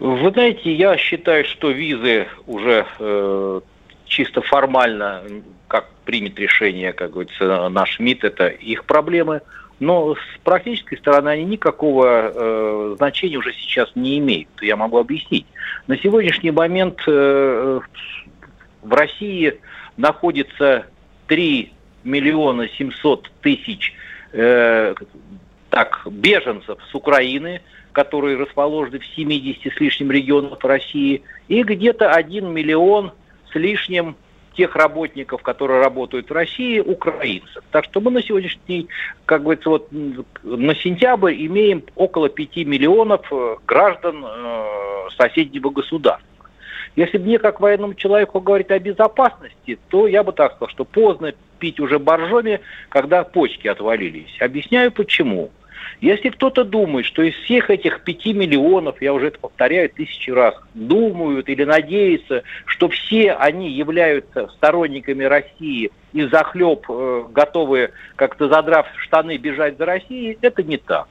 [0.01, 3.61] Вы знаете, я считаю, что визы уже э,
[4.07, 5.23] чисто формально,
[5.69, 9.43] как примет решение, как говорится, наш МИД, это их проблемы.
[9.79, 14.49] Но с практической стороны они никакого э, значения уже сейчас не имеют.
[14.63, 15.47] Я могу объяснить.
[15.87, 17.81] На сегодняшний момент э,
[18.83, 19.61] в России
[19.99, 20.87] находится
[21.27, 21.73] 3
[22.05, 23.93] миллиона 700 тысяч
[24.33, 24.95] э,
[25.69, 27.61] так, беженцев с Украины–
[27.93, 33.13] которые расположены в 70 с лишним регионах России, и где-то 1 миллион
[33.53, 34.17] с лишним
[34.57, 37.63] тех работников, которые работают в России, украинцев.
[37.71, 38.89] Так что мы на сегодняшний день,
[39.25, 44.65] как говорится, вот на сентябрь имеем около 5 миллионов э, граждан э,
[45.17, 46.27] соседнего государства.
[46.97, 51.33] Если мне, как военному человеку, говорить о безопасности, то я бы так сказал, что поздно
[51.59, 54.37] пить уже боржоми, когда почки отвалились.
[54.41, 55.51] Объясняю почему.
[56.01, 60.55] Если кто-то думает, что из всех этих пяти миллионов, я уже это повторяю тысячи раз,
[60.75, 68.87] думают или надеются, что все они являются сторонниками России и захлеб э, готовы, как-то задрав
[68.99, 71.09] штаны, бежать за Россией, это не так.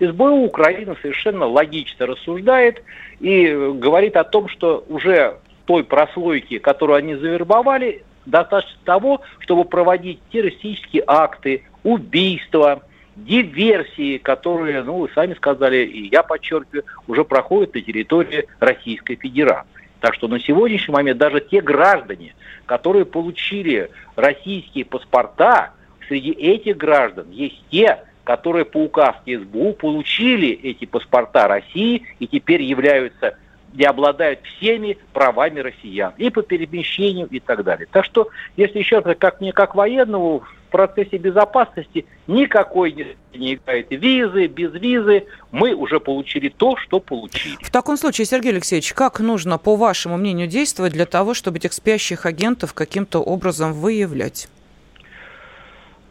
[0.00, 2.82] СБУ Украина совершенно логично рассуждает
[3.20, 10.20] и говорит о том, что уже той прослойки, которую они завербовали, достаточно того, чтобы проводить
[10.30, 12.82] террористические акты, убийства,
[13.16, 19.68] диверсии, которые, ну, вы сами сказали, и я подчеркиваю, уже проходят на территории Российской Федерации.
[20.00, 22.34] Так что на сегодняшний момент даже те граждане,
[22.66, 25.72] которые получили российские паспорта,
[26.08, 32.62] среди этих граждан есть те, которые по указке СБУ получили эти паспорта России и теперь
[32.62, 33.36] являются
[33.72, 37.86] не обладают всеми правами россиян и по перемещению и так далее.
[37.90, 43.54] Так что, если еще раз, как мне как военному, в процессе безопасности никакой не, не
[43.54, 45.26] играет визы, без визы.
[45.50, 47.56] Мы уже получили то, что получили.
[47.62, 51.74] В таком случае, Сергей Алексеевич, как нужно, по вашему мнению, действовать для того, чтобы этих
[51.74, 54.48] спящих агентов каким-то образом выявлять?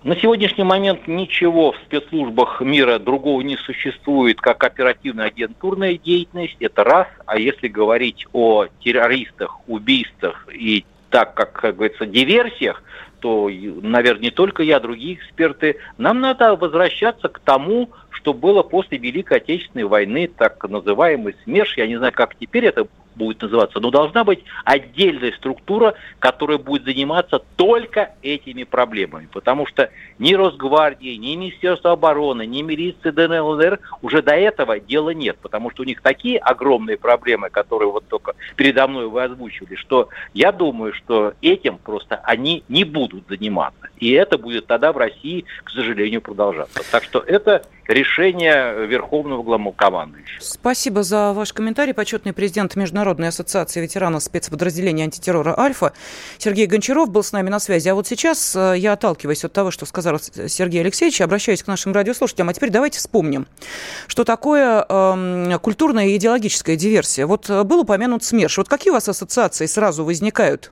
[0.04, 6.58] На сегодняшний момент ничего в спецслужбах мира другого не существует, как оперативная агентурная деятельность.
[6.60, 7.08] Это раз.
[7.28, 12.82] А если говорить о террористах, убийствах и так, как, как говорится, диверсиях,
[13.20, 18.98] то, наверное, не только я, другие эксперты, нам надо возвращаться к тому, что было после
[18.98, 23.92] Великой Отечественной войны, так называемый СМЕРШ, я не знаю, как теперь это будет называться, но
[23.92, 29.28] должна быть отдельная структура, которая будет заниматься только этими проблемами.
[29.32, 35.38] Потому что ни Росгвардии, ни Министерство обороны, ни милиции ДНР уже до этого дела нет.
[35.42, 40.10] Потому что у них такие огромные проблемы, которые вот только передо мной вы озвучивали, что
[40.34, 43.88] я думаю, что этим просто они не будут заниматься.
[43.98, 46.82] И это будет тогда в России, к сожалению, продолжаться.
[46.92, 50.42] Так что это решение Верховного главнокомандующего.
[50.42, 51.94] Спасибо за ваш комментарий.
[51.94, 55.94] Почетный президент Международной ассоциации ветеранов спецподразделения антитеррора «Альфа»
[56.38, 57.90] Сергей Гончаров был с нами на связи.
[57.90, 61.94] А вот сейчас э, я отталкиваюсь от того, что сказал Сергей Алексеевич, обращаюсь к нашим
[61.94, 62.50] радиослушателям.
[62.50, 63.48] А теперь давайте вспомним,
[64.08, 67.26] что такое э, культурная и идеологическая диверсия.
[67.26, 68.58] Вот э, был упомянут СМЕРШ.
[68.60, 70.72] Вот какие у вас ассоциации сразу возникают?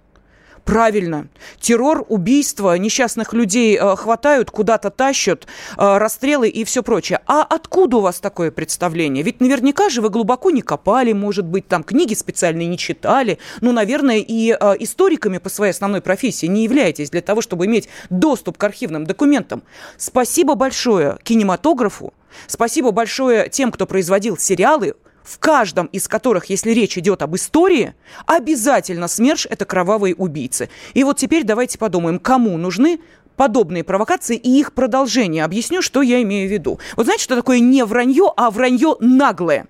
[0.65, 1.27] Правильно.
[1.59, 5.45] Террор, убийства, несчастных людей э, хватают, куда-то тащат,
[5.77, 7.21] э, расстрелы и все прочее.
[7.27, 9.23] А откуда у вас такое представление?
[9.23, 13.39] Ведь наверняка же вы глубоко не копали, может быть, там книги специальные не читали.
[13.61, 17.89] Ну, наверное, и э, историками по своей основной профессии не являетесь для того, чтобы иметь
[18.09, 19.63] доступ к архивным документам.
[19.97, 22.13] Спасибо большое кинематографу,
[22.47, 27.93] спасибо большое тем, кто производил сериалы, в каждом из которых, если речь идет об истории,
[28.25, 30.69] обязательно СМЕРШ– это кровавые убийцы.
[30.93, 32.99] И вот теперь давайте подумаем, кому нужны
[33.36, 35.45] подобные провокации и их продолжение.
[35.45, 36.79] Объясню, что я имею в виду.
[36.97, 39.67] Вот знаете, что такое не вранье, а вранье наглое?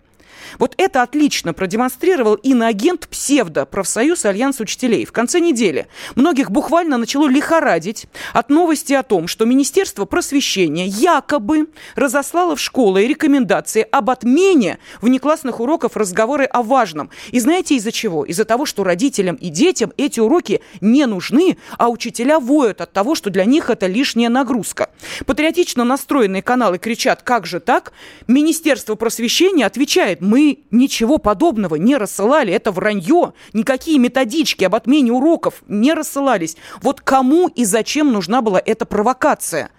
[0.57, 5.05] Вот это отлично продемонстрировал иноагент псевдо профсоюз Альянс учителей.
[5.05, 11.67] В конце недели многих буквально начало лихорадить от новости о том, что Министерство просвещения якобы
[11.95, 17.09] разослало в школы рекомендации об отмене внеклассных уроков разговоры о важном.
[17.31, 18.25] И знаете из-за чего?
[18.25, 23.15] Из-за того, что родителям и детям эти уроки не нужны, а учителя воют от того,
[23.15, 24.89] что для них это лишняя нагрузка.
[25.25, 27.93] Патриотично настроенные каналы кричат «Как же так?».
[28.27, 30.38] Министерство просвещения отвечает «Мы
[30.71, 36.57] ничего подобного не рассылали, это вранье, никакие методички об отмене уроков не рассылались».
[36.81, 39.71] Вот кому и зачем нужна была эта провокация?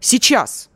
[0.00, 0.68] Сейчас.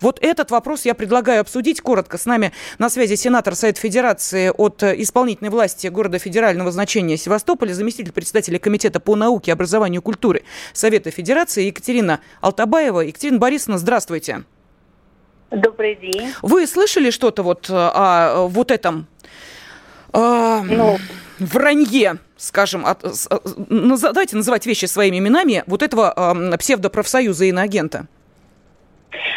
[0.00, 2.16] Вот этот вопрос я предлагаю обсудить коротко.
[2.16, 7.74] С нами на связи сенатор Совета Федерации от э, исполнительной власти города федерального значения Севастополя,
[7.74, 13.00] заместитель председателя Комитета по науке, образованию и культуре Совета Федерации Екатерина Алтабаева.
[13.00, 14.44] Екатерина Борисовна, здравствуйте.
[15.50, 16.32] Добрый день.
[16.42, 19.06] Вы слышали что-то вот э, о вот этом
[20.12, 20.96] э, ну,
[21.40, 23.04] вранье, скажем, от,
[23.68, 28.06] давайте называть вещи своими именами, вот этого э, псевдопрофсоюза иноагента?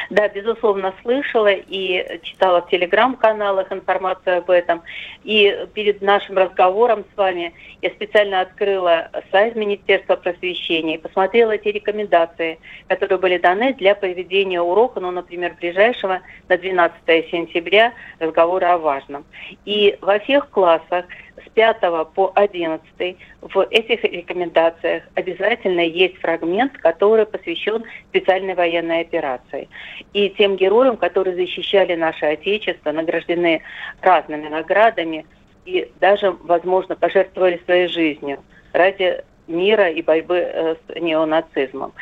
[0.10, 4.82] Да, безусловно, слышала и читала в телеграм-каналах информацию об этом.
[5.24, 11.72] И перед нашим разговором с вами я специально открыла сайт Министерства просвещения и посмотрела те
[11.72, 18.78] рекомендации, которые были даны для проведения урока, ну, например, ближайшего на 12 сентября разговора о
[18.78, 19.26] важном.
[19.66, 21.06] И во всех классах
[21.46, 21.80] с 5
[22.14, 29.68] по 11 в этих рекомендациях обязательно есть фрагмент, который посвящен специальной военной операции.
[30.14, 33.62] И тем героям, которые защищали наше Отечество, награждены
[34.02, 35.26] разными наградами
[35.66, 38.40] и даже, возможно, пожертвовали своей жизнью
[38.74, 41.94] ради мира и борьбы э, с неонацизмом.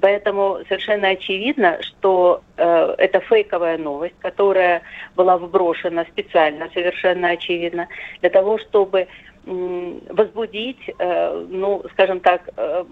[0.00, 4.82] Поэтому совершенно очевидно, что э, это фейковая новость, которая
[5.16, 7.88] была вброшена специально, совершенно очевидно,
[8.20, 9.08] для того, чтобы
[9.46, 12.84] возбудить, э, ну, скажем так, э,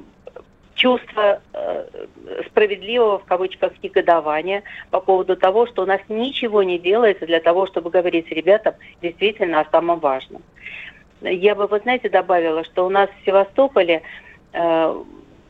[0.79, 1.85] чувство э,
[2.47, 7.67] справедливого, в кавычках, негодования по поводу того, что у нас ничего не делается для того,
[7.67, 10.43] чтобы говорить ребятам действительно о самом важном.
[11.21, 14.03] Я бы, вы знаете, добавила, что у нас в Севастополе
[14.53, 15.03] э,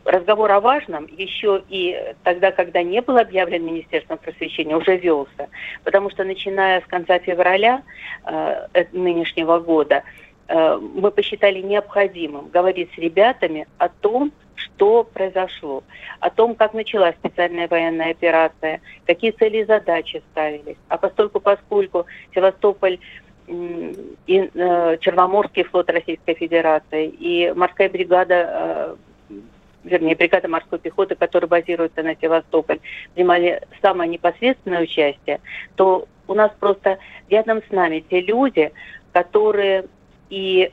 [0.06, 5.48] разговор о важном еще и тогда, когда не был объявлен Министерством просвещения, уже велся.
[5.84, 7.82] Потому что начиная с конца февраля
[8.24, 10.04] э, нынешнего года
[10.48, 15.82] э, мы посчитали необходимым говорить с ребятами о том, что произошло,
[16.20, 20.76] о том, как началась специальная военная операция, какие цели и задачи ставились.
[20.88, 22.98] А постольку, поскольку Севастополь
[23.46, 28.96] и э, Черноморский флот Российской Федерации, и морская бригада,
[29.30, 29.36] э,
[29.84, 32.80] вернее, бригада морской пехоты, которая базируется на Севастополь,
[33.14, 35.40] принимали самое непосредственное участие,
[35.76, 36.98] то у нас просто
[37.30, 38.70] рядом с нами те люди,
[39.12, 39.86] которые
[40.28, 40.70] и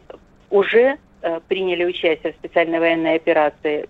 [0.49, 0.97] уже
[1.47, 3.87] приняли участие в специальной военной операции,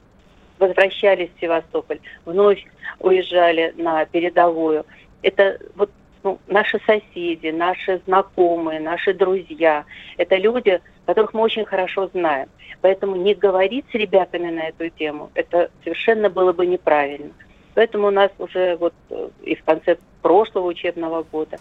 [0.60, 2.66] возвращались в Севастополь, вновь
[3.00, 4.86] уезжали на передовую.
[5.22, 5.92] Это вот
[6.24, 9.86] ну, наши соседи, наши знакомые, наши друзья.
[10.18, 12.50] Это люди, которых мы очень хорошо знаем.
[12.82, 17.32] Поэтому не говорить с ребятами на эту тему, это совершенно было бы неправильно.
[17.76, 21.58] Поэтому у нас уже вот э, и в конце прошлого учебного года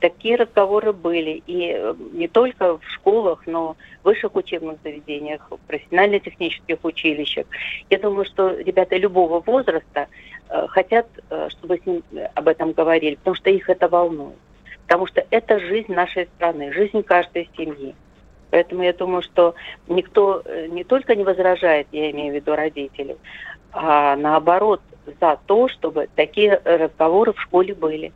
[0.00, 1.42] такие разговоры были.
[1.46, 7.46] И э, не только в школах, но в высших учебных заведениях, в профессионально-технических училищах.
[7.90, 10.08] Я думаю, что ребята любого возраста
[10.48, 12.02] Э, хотят, э, чтобы с ним
[12.34, 14.36] об этом говорили, потому что их это волнует.
[14.86, 17.94] Потому что это жизнь нашей страны, жизнь каждой семьи.
[18.50, 19.56] Поэтому я думаю, что
[19.88, 23.16] никто э, не только не возражает, я имею в виду родителей,
[23.72, 24.80] а наоборот
[25.20, 28.12] за то, чтобы такие разговоры в школе были.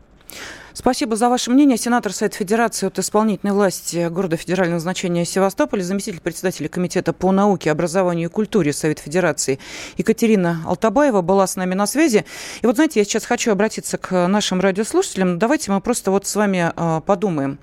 [0.73, 1.77] Спасибо за ваше мнение.
[1.77, 7.71] Сенатор Совет Федерации от исполнительной власти города федерального значения Севастополя, заместитель председателя Комитета по науке,
[7.71, 9.59] образованию и культуре Совет Федерации
[9.99, 12.25] Екатерина Алтабаева была с нами на связи.
[12.63, 15.39] И вот, знаете, я сейчас хочу обратиться к нашим радиослушателям.
[15.39, 17.59] Давайте мы просто вот с вами э, подумаем.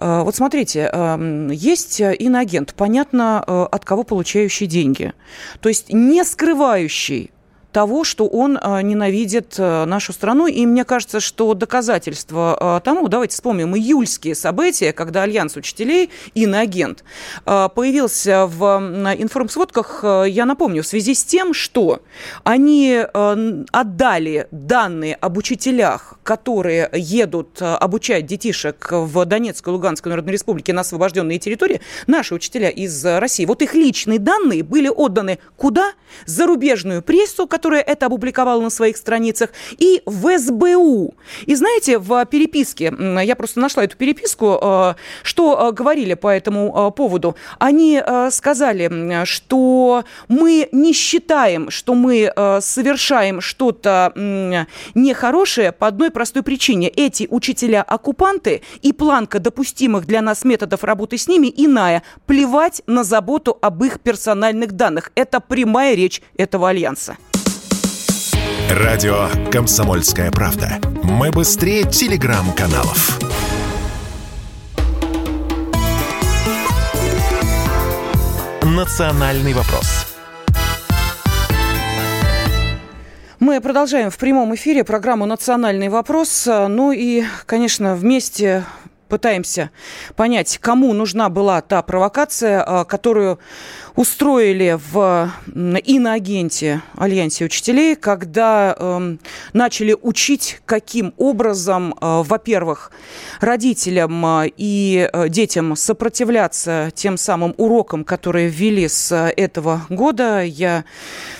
[0.00, 5.12] Э, вот смотрите, э, есть иноагент, понятно, э, от кого получающий деньги.
[5.60, 7.30] То есть не скрывающий
[7.72, 10.46] того, что он а, ненавидит а, нашу страну.
[10.46, 17.04] И мне кажется, что доказательство а, тому, давайте вспомним июльские события, когда Альянс учителей, иноагент,
[17.44, 18.62] появился в
[19.18, 22.02] информсводках, я напомню, в связи с тем, что
[22.44, 30.72] они отдали данные об учителях, которые едут обучать детишек в Донецкой и Луганской Народной Республике
[30.72, 35.92] на освобожденные территории, наши учителя из России, вот их личные данные были отданы куда?
[36.26, 41.14] Зарубежную прессу, которая это опубликовала на своих страницах, и в СБУ.
[41.44, 42.90] И знаете, в переписке,
[43.22, 47.36] я просто нашла эту переписку, э, что э, говорили по этому э, поводу.
[47.58, 54.12] Они сказали, что мы не считаем, что мы совершаем что-то
[54.94, 56.88] нехорошее по одной простой причине.
[56.88, 62.02] Эти учителя-оккупанты и планка допустимых для нас методов работы с ними иная.
[62.26, 65.12] Плевать на заботу об их персональных данных.
[65.14, 67.16] Это прямая речь этого альянса.
[68.70, 70.78] Радио «Комсомольская правда».
[71.02, 73.18] Мы быстрее телеграм-каналов.
[78.62, 80.06] «Национальный вопрос».
[83.40, 86.46] Мы продолжаем в прямом эфире программу «Национальный вопрос».
[86.46, 88.64] Ну и, конечно, вместе
[89.10, 89.70] пытаемся
[90.16, 93.38] понять, кому нужна была та провокация, а, которую
[93.96, 95.30] устроили в
[95.84, 99.16] иноагенте Альянсе учителей, когда э,
[99.52, 102.92] начали учить, каким образом, э, во-первых,
[103.40, 110.42] родителям э, и э, детям сопротивляться тем самым урокам, которые ввели с этого года.
[110.42, 110.84] Я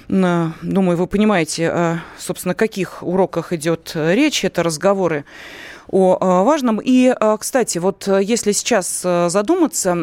[0.09, 4.45] э, думаю, вы понимаете, э, собственно, о каких уроках идет речь.
[4.45, 5.25] Это разговоры
[5.91, 6.81] о э, важном.
[6.83, 9.95] И, э, кстати, вот э, если сейчас задуматься,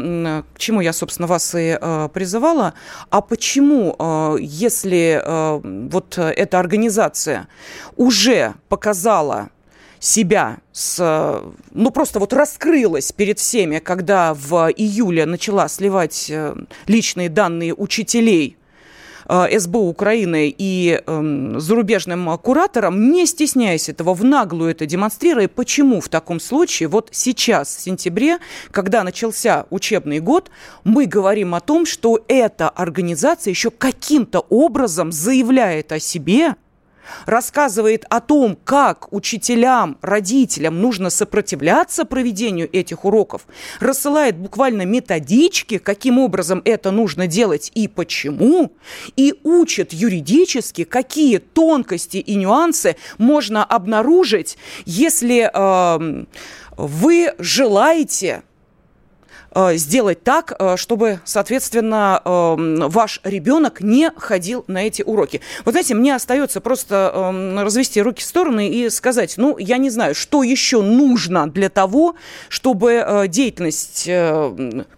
[0.53, 1.77] к чему я, собственно, вас и
[2.13, 2.73] призывала,
[3.09, 5.21] а почему, если
[5.89, 7.47] вот эта организация
[7.95, 9.49] уже показала
[9.99, 16.31] себя с, ну просто вот раскрылась перед всеми, когда в июле начала сливать
[16.88, 18.56] личные данные учителей
[19.28, 25.47] СБУ Украины и эм, зарубежным кураторам, не стесняясь этого, в наглую это демонстрируя.
[25.47, 28.39] Почему в таком случае вот сейчас, в сентябре,
[28.71, 30.49] когда начался учебный год,
[30.84, 36.55] мы говорим о том, что эта организация еще каким-то образом заявляет о себе–
[37.25, 43.47] рассказывает о том, как учителям, родителям нужно сопротивляться проведению этих уроков,
[43.79, 48.73] рассылает буквально методички, каким образом это нужно делать и почему,
[49.15, 56.25] и учит юридически, какие тонкости и нюансы можно обнаружить, если э,
[56.77, 58.43] вы желаете
[59.73, 65.41] сделать так, э, чтобы, соответственно, эм, ваш ребенок не ходил на эти уроки.
[65.65, 69.89] Вот знаете, мне остается просто эм, развести руки в стороны и сказать, ну, я не
[69.89, 72.15] знаю, что еще нужно для того,
[72.49, 74.09] чтобы э, деятельность,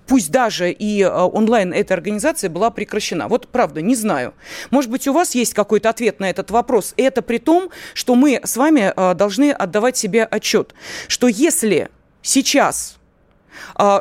[0.08, 3.28] пусть даже и онлайн этой организации была прекращена.
[3.28, 4.34] Вот правда, не знаю.
[4.72, 6.93] Может быть, у вас есть какой-то ответ на этот вопрос.
[6.97, 10.74] Это при том, что мы с вами должны отдавать себе отчет,
[11.08, 11.89] что если
[12.22, 12.99] сейчас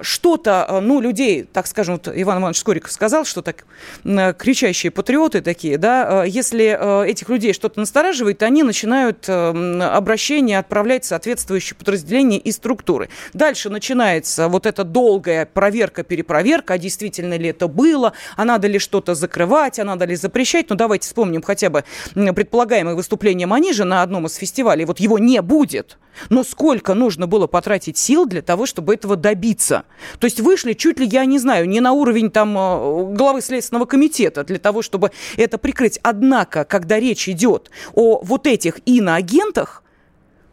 [0.02, 3.64] что-то, а, ну, людей, так скажем, вот Иван Иванович Скориков сказал, что так
[4.04, 11.08] кричащие патриоты такие, да, а, если этих людей что-то настораживает, они начинают обращение отправлять в
[11.08, 13.08] соответствующие подразделения и структуры.
[13.32, 19.14] Дальше начинается вот эта долгая проверка-перепроверка, а действительно ли это было, а надо ли что-то
[19.14, 20.70] закрывать, а надо ли запрещать.
[20.70, 21.84] Ну, давайте вспомним хотя бы
[22.14, 24.84] предполагаемое выступление Манижа на одном из фестивалей.
[24.84, 25.98] Вот его не будет.
[26.30, 29.47] Но сколько нужно было потратить сил для того, чтобы этого добиться?
[29.54, 33.86] То есть вышли чуть ли, я не знаю, не на уровень там э, главы Следственного
[33.86, 35.98] комитета для того, чтобы это прикрыть.
[36.02, 39.82] Однако, когда речь идет о вот этих иноагентах,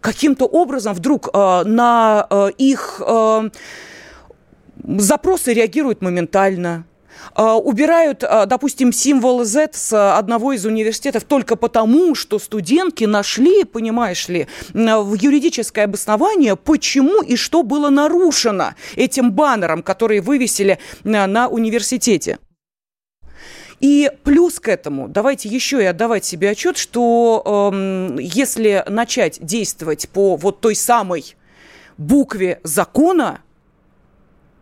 [0.02, 3.50] каким-то образом вдруг э, на э, их э,
[4.84, 6.86] запросы реагируют моментально
[7.36, 14.28] убирают, а, допустим, символ Z с одного из университетов только потому, что студентки нашли, понимаешь
[14.28, 22.40] ли, в юридическое обоснование, почему и что было нарушено этим баннером, который вывесили на университете.
[23.80, 30.10] И плюс к этому, давайте еще и отдавать себе отчет, что э, если начать действовать
[30.10, 31.36] по вот той самой
[31.98, 33.42] букве закона,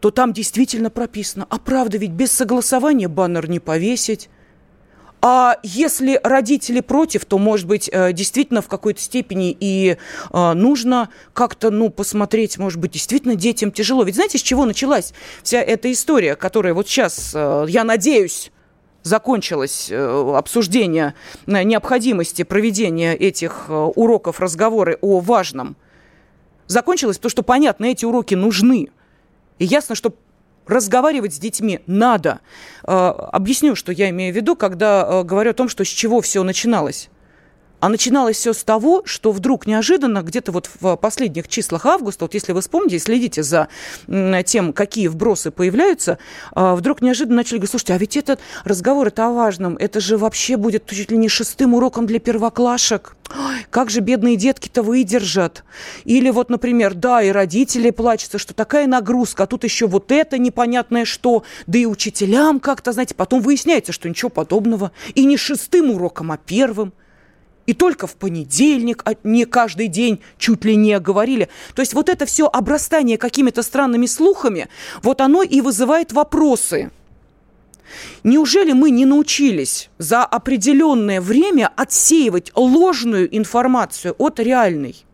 [0.03, 1.47] то там действительно прописано.
[1.49, 4.29] А правда, ведь без согласования баннер не повесить.
[5.21, 9.95] А если родители против, то, может быть, э, действительно в какой-то степени и
[10.33, 14.03] э, нужно как-то, ну, посмотреть, может быть, действительно детям тяжело.
[14.03, 18.51] Ведь знаете, с чего началась вся эта история, которая вот сейчас, э, я надеюсь,
[19.03, 21.13] закончилось обсуждение
[21.47, 25.77] необходимости проведения этих уроков, разговоры о важном.
[26.67, 28.89] Закончилось то, что, понятно, эти уроки нужны–
[29.63, 30.13] и ясно, что
[30.67, 32.41] разговаривать с детьми надо.
[32.83, 36.19] Э, объясню, что я имею в виду, когда э, говорю о том, что с чего
[36.21, 37.09] все начиналось.
[37.83, 42.33] А начиналось все с того, что вдруг неожиданно, где-то вот в последних числах августа, вот
[42.33, 43.67] если вы вспомните, следите за
[44.45, 46.17] тем, какие вбросы появляются,
[46.53, 50.17] а, вдруг неожиданно начали говорить, слушайте, а ведь этот разговор, это о важном, это же
[50.17, 53.17] вообще будет чуть ли не шестым уроком для первоклашек.
[53.69, 55.65] Как же бедные детки-то выдержат?
[56.05, 60.37] Или вот, например, да, и родители плачутся, что такая нагрузка, а тут еще вот это
[60.37, 64.93] непонятное что, да и учителям как-то, знаете, потом выясняется, что ничего подобного.
[65.15, 66.93] И не шестым уроком, а первым
[67.65, 71.49] и только в понедельник, а не каждый день чуть ли не говорили.
[71.75, 74.67] То есть вот это все обрастание какими-то странными слухами,
[75.01, 76.91] вот оно и вызывает вопросы.
[78.23, 85.05] Неужели мы не научились за определенное время отсеивать ложную информацию от реальной?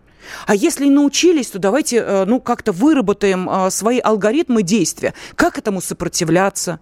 [0.46, 5.14] А если научились, то давайте э, ну, как-то выработаем э, свои алгоритмы действия.
[5.36, 6.80] Как этому сопротивляться?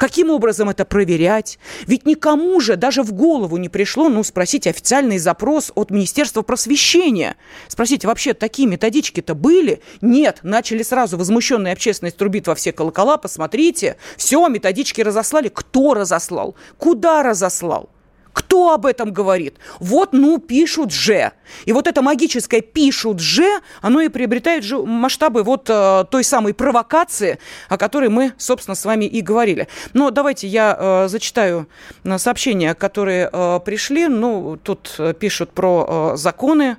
[0.00, 1.58] Каким образом это проверять?
[1.86, 7.36] Ведь никому же даже в голову не пришло, ну, спросить официальный запрос от Министерства просвещения.
[7.68, 9.82] Спросите, вообще такие методички-то были?
[10.00, 15.50] Нет, начали сразу возмущенная общественность трубит во все колокола, посмотрите, все, методички разослали.
[15.52, 16.54] Кто разослал?
[16.78, 17.90] Куда разослал?
[18.32, 19.56] Кто об этом говорит?
[19.80, 21.32] Вот, ну, пишут же.
[21.64, 26.54] И вот это магическое «пишут же», оно и приобретает же масштабы вот э, той самой
[26.54, 29.66] провокации, о которой мы, собственно, с вами и говорили.
[29.94, 31.68] Но давайте я э, зачитаю
[32.04, 34.06] э, сообщения, которые э, пришли.
[34.06, 36.76] Ну, тут э, пишут про э, законы,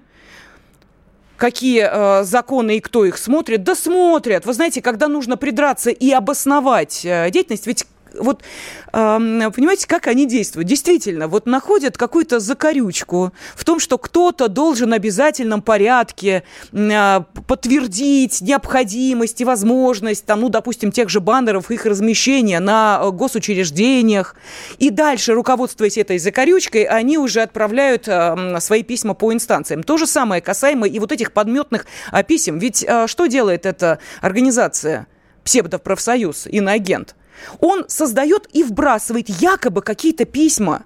[1.36, 3.64] какие э, законы и кто их смотрит.
[3.64, 4.46] Да смотрят.
[4.46, 7.86] Вы знаете, когда нужно придраться и обосновать э, деятельность, ведь
[8.20, 8.44] вот
[8.92, 10.68] понимаете, как они действуют?
[10.68, 16.44] Действительно, вот находят какую-то закорючку в том, что кто-то должен в обязательном порядке
[16.74, 24.36] а, подтвердить необходимость и возможность, там, ну, допустим, тех же баннеров, их размещения на госучреждениях.
[24.78, 28.08] И дальше, руководствуясь этой закорючкой, они уже отправляют
[28.60, 29.84] свои письма по инстанциям.
[29.84, 32.60] То же самое касаемо и вот этих подметных а, писем.
[32.60, 35.08] Ведь а, что делает эта организация?
[35.44, 37.16] псевдопрофсоюз, иноагент–
[37.60, 40.84] он создает и вбрасывает якобы какие-то письма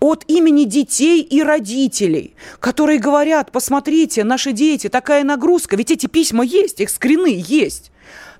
[0.00, 6.44] от имени детей и родителей, которые говорят, посмотрите, наши дети, такая нагрузка, ведь эти письма
[6.44, 7.90] есть, их скрины есть.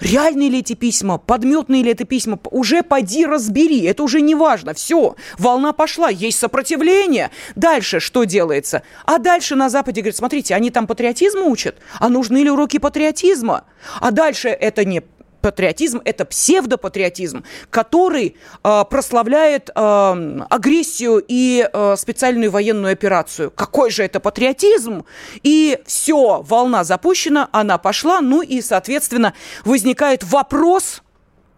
[0.00, 4.74] Реальные ли эти письма, подметные ли это письма, уже поди разбери, это уже не важно,
[4.74, 7.30] все, волна пошла, есть сопротивление.
[7.54, 8.82] Дальше что делается?
[9.06, 13.64] А дальше на Западе говорят, смотрите, они там патриотизм учат, а нужны ли уроки патриотизма?
[14.00, 15.02] А дальше это не
[15.44, 23.50] патриотизм– это псевдопатриотизм, который э, прославляет э, агрессию и э, специальную военную операцию.
[23.50, 25.04] Какой же это патриотизм?
[25.42, 29.34] И все, волна запущена, она пошла, ну и, соответственно,
[29.66, 31.02] возникает вопрос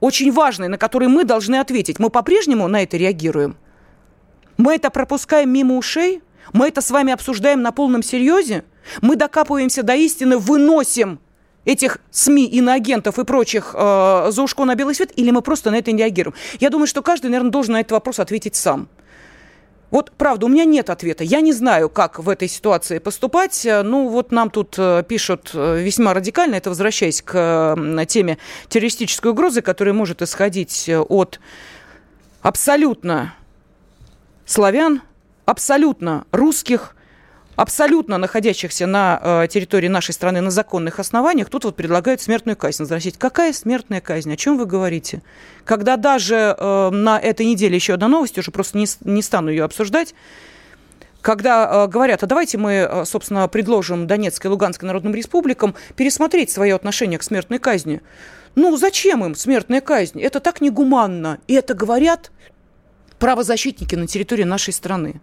[0.01, 2.01] очень важный, на который мы должны ответить.
[2.01, 3.57] Мы по-прежнему на это реагируем?
[4.57, 6.23] Мы это пропускаем мимо ушей?
[6.53, 8.65] Мы это с вами обсуждаем на полном серьезе?
[9.01, 11.21] Мы докапываемся до истины, выносим
[11.67, 15.77] этих СМИ, иноагентов и прочих э, за ушко на белый свет, или мы просто на
[15.77, 16.35] это не реагируем?
[16.59, 18.89] Я думаю, что каждый, наверное, должен на этот вопрос ответить сам.
[19.91, 21.23] Вот, правда, у меня нет ответа.
[21.23, 23.67] Я не знаю, как в этой ситуации поступать.
[23.67, 27.77] Ну, вот нам тут э, пишут э, весьма радикально, это возвращаясь к
[28.09, 28.39] теме
[28.69, 31.41] террористической угрозы, которая может исходить от
[32.43, 33.35] абсолютно
[34.45, 35.03] славян,
[35.45, 36.96] абсолютно русских,
[37.57, 42.83] абсолютно находящихся на э, территории нашей страны на законных основаниях, тут вот предлагают смертную казнь
[42.83, 43.19] возвратить.
[43.19, 44.33] Какая смертная казнь?
[44.33, 45.23] О чем вы говорите?
[45.65, 49.65] Когда даже э, на этой неделе еще одна новость, уже просто не, не стану ее
[49.65, 50.15] обсуждать,
[51.23, 56.75] когда э, говорят, а давайте мы, собственно, предложим Донецкой и Луганской народным республикам пересмотреть свое
[56.75, 58.03] отношение к смертной казни.
[58.55, 60.21] Ну, зачем им смертная казнь?
[60.21, 61.39] Это так негуманно.
[61.47, 62.31] И это говорят
[63.19, 65.21] правозащитники на территории нашей страны.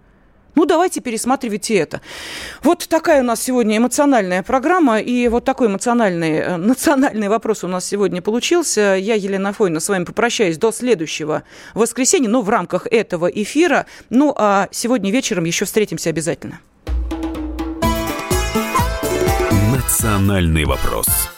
[0.56, 2.02] Ну, давайте пересматривать и это.
[2.62, 7.68] Вот такая у нас сегодня эмоциональная программа, и вот такой эмоциональный, э, национальный вопрос у
[7.68, 8.96] нас сегодня получился.
[9.00, 11.44] Я, Елена Фойна, с вами попрощаюсь до следующего
[11.74, 13.86] воскресенья, но в рамках этого эфира.
[14.10, 16.60] Ну, а сегодня вечером еще встретимся обязательно.
[19.72, 21.33] Национальный вопрос.